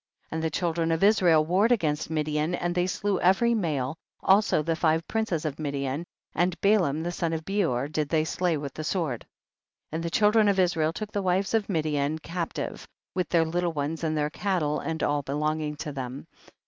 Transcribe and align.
8. 0.31 0.33
And 0.33 0.43
the 0.43 0.49
children 0.49 0.91
of 0.91 1.03
Israel 1.03 1.45
war 1.45 1.65
red 1.65 1.71
against 1.71 2.09
Midian, 2.09 2.55
and 2.55 2.73
they 2.73 2.87
slew 2.87 3.19
every 3.19 3.53
male, 3.53 3.97
also 4.23 4.63
the 4.63 4.75
five 4.75 5.07
princes 5.07 5.45
of 5.45 5.59
Midian, 5.59 6.07
and 6.33 6.59
Balaam 6.59 7.03
the 7.03 7.11
son 7.11 7.33
of 7.33 7.45
Beor 7.45 7.87
did 7.87 8.09
they 8.09 8.25
slay 8.25 8.57
with 8.57 8.73
the 8.73 8.83
sword. 8.83 9.21
9. 9.91 9.97
And 9.97 10.03
the 10.03 10.09
children 10.09 10.47
of 10.47 10.57
Israel 10.59 10.91
took 10.91 11.11
the 11.11 11.21
wives 11.21 11.53
of 11.53 11.69
Midian 11.69 12.17
captive, 12.17 12.87
with 13.13 13.29
their 13.29 13.45
little 13.45 13.73
ones 13.73 14.03
and 14.03 14.17
their 14.17 14.31
cattle, 14.31 14.79
and 14.79 15.03
all 15.03 15.21
belonging 15.21 15.75
to 15.75 15.91
them. 15.91 16.25